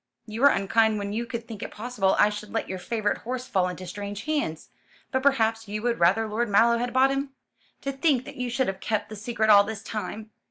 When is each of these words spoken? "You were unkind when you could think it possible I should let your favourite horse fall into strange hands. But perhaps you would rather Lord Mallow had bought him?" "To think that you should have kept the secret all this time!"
"You 0.25 0.41
were 0.41 0.49
unkind 0.49 0.97
when 0.97 1.13
you 1.13 1.27
could 1.27 1.47
think 1.47 1.61
it 1.61 1.69
possible 1.69 2.15
I 2.17 2.29
should 2.29 2.51
let 2.51 2.67
your 2.67 2.79
favourite 2.79 3.19
horse 3.19 3.45
fall 3.45 3.67
into 3.69 3.85
strange 3.85 4.23
hands. 4.25 4.69
But 5.11 5.21
perhaps 5.21 5.67
you 5.67 5.83
would 5.83 5.99
rather 5.99 6.27
Lord 6.27 6.49
Mallow 6.49 6.79
had 6.79 6.91
bought 6.91 7.11
him?" 7.11 7.33
"To 7.81 7.91
think 7.91 8.25
that 8.25 8.35
you 8.35 8.49
should 8.49 8.65
have 8.65 8.79
kept 8.79 9.09
the 9.09 9.15
secret 9.15 9.51
all 9.51 9.63
this 9.63 9.83
time!" 9.83 10.31